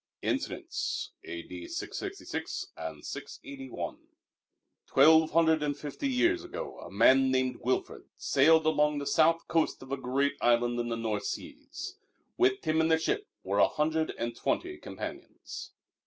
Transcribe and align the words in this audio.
Incidents 0.23 1.11
A.D. 1.25 1.67
666 1.67 2.71
and 2.75 3.05
681) 3.05 3.97
Twelve 4.87 5.29
hundred 5.29 5.61
and 5.61 5.77
fifty 5.77 6.07
years 6.09 6.43
ago 6.43 6.79
a 6.79 6.89
man 6.89 7.29
named 7.29 7.57
Wilfrid 7.61 8.05
sailed 8.17 8.65
along 8.65 8.97
the 8.97 9.05
south 9.05 9.47
coast 9.47 9.83
of 9.83 9.91
a 9.91 9.97
great 9.97 10.37
island 10.41 10.79
in 10.79 10.89
the 10.89 10.97
North 10.97 11.25
Seas. 11.25 11.97
With 12.35 12.65
him 12.65 12.81
in 12.81 12.87
the 12.87 12.97
ship 12.97 13.27
were 13.43 13.59
a 13.59 13.67
hundred 13.67 14.15
and 14.17 14.35
twenty 14.35 14.79
companions. 14.79 15.71